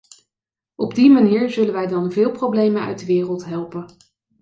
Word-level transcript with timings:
Op 0.75 0.95
die 0.95 1.09
manier 1.11 1.49
zullen 1.49 1.73
wij 1.73 1.87
dan 1.87 2.11
veel 2.11 2.31
problemen 2.31 2.81
uit 2.81 2.99
de 2.99 3.05
wereld 3.05 3.45
helpen. 3.45 3.85